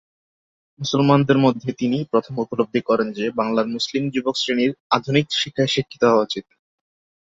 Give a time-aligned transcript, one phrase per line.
[0.79, 6.23] মুসলমানদের মধ্যে তিনিই প্রথম উপলব্ধি করেন যে, বাংলার মুসলিম যুবক শ্রেণীর আধুনিক শিক্ষায় শিক্ষিত হওয়া
[6.23, 6.45] উচিত।